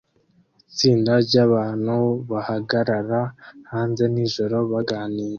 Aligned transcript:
Itsinda 0.69 1.13
ryabantu 1.25 1.97
bahagarara 2.29 3.21
hanze 3.71 4.03
nijoro 4.13 4.57
baganira 4.71 5.29